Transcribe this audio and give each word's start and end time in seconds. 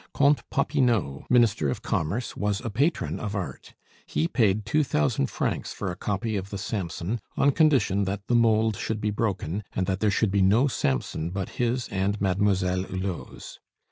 Comte 0.15 0.41
Popinot, 0.49 1.29
Minister 1.29 1.69
of 1.69 1.83
Commerce, 1.83 2.35
was 2.35 2.59
a 2.65 2.71
patron 2.71 3.19
of 3.19 3.35
Art; 3.35 3.75
he 4.07 4.27
paid 4.27 4.65
two 4.65 4.83
thousand 4.83 5.27
francs 5.27 5.73
for 5.73 5.91
a 5.91 5.95
copy 5.95 6.35
of 6.35 6.49
the 6.49 6.57
Samson 6.57 7.19
on 7.37 7.51
condition 7.51 8.05
that 8.05 8.25
the 8.25 8.33
mould 8.33 8.75
should 8.75 8.99
be 8.99 9.11
broken, 9.11 9.63
and 9.75 9.85
that 9.85 9.99
there 9.99 10.09
should 10.09 10.31
be 10.31 10.41
no 10.41 10.67
Samson 10.67 11.29
but 11.29 11.49
his 11.49 11.87
and 11.89 12.19
Mademoiselle 12.19 12.85
Hulot's. 12.85 13.59